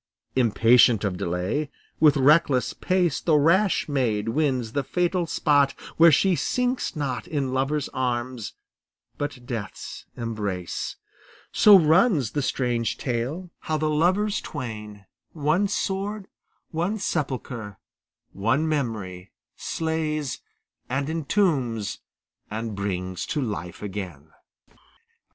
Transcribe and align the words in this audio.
Impatient 0.35 1.03
of 1.03 1.15
delay, 1.15 1.69
with 1.99 2.17
reckless 2.17 2.73
pace 2.73 3.21
The 3.21 3.35
rash 3.35 3.87
maid 3.87 4.29
wins 4.29 4.71
the 4.71 4.83
fatal 4.83 5.27
spot 5.27 5.73
where 5.97 6.11
she 6.11 6.35
Sinks 6.35 6.95
not 6.95 7.27
in 7.27 7.53
lover's 7.53 7.87
arms 7.89 8.55
but 9.19 9.45
death's 9.45 10.05
embrace. 10.17 10.95
So 11.51 11.77
runs 11.77 12.31
the 12.31 12.41
strange 12.41 12.97
tale, 12.97 13.51
how 13.59 13.77
the 13.77 13.91
lovers 13.91 14.41
twain 14.41 15.05
One 15.33 15.67
sword, 15.67 16.25
one 16.71 16.97
sepulchre, 16.97 17.77
one 18.33 18.67
memory, 18.67 19.31
Slays, 19.55 20.41
and 20.89 21.11
entombs, 21.11 21.99
and 22.49 22.73
brings 22.75 23.27
to 23.27 23.39
life 23.39 23.83
again. 23.83 24.31